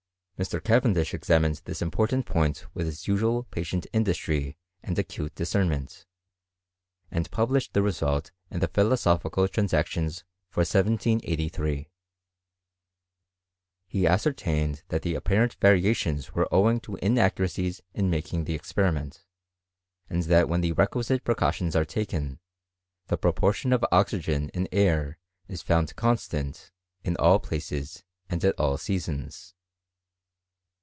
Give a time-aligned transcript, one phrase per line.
[0.43, 0.59] Mr.
[0.63, 6.07] Cavendish examined this important point with ht9 usual patient industry and acute discernment,
[7.11, 11.91] and published the result in the Philosophical Transactions for 1783.
[13.85, 19.23] He ascertained that the apparent variations were owing to inacoaracies in making the experiment;
[20.09, 22.39] and that when the recjuisite precautions are taken,
[23.09, 26.71] the proportion of oxygen in aii is found constant
[27.03, 29.53] in all 346 HISTORY OF CHEMXSTRT..* places, and at all seasons.